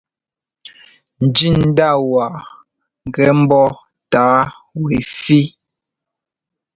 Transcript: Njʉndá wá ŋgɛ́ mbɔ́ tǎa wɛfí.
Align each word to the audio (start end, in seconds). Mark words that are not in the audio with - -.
Njʉndá 1.25 1.87
wá 2.11 2.25
ŋgɛ́ 3.07 3.29
mbɔ́ 3.41 3.65
tǎa 4.11 4.31
wɛfí. 4.81 5.39